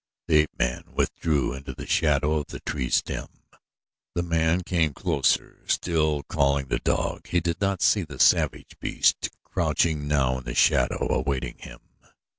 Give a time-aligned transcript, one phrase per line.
[0.25, 3.27] The ape man withdrew into the shadow of the tree's stem.
[4.15, 9.29] The man came closer, still calling the dog he did not see the savage beast,
[9.43, 11.81] crouching now in the shadow, awaiting him.